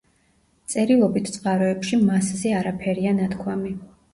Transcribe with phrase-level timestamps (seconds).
[0.73, 3.79] წერილობით წყაროებში მასზე არაფერია ნათქვამი.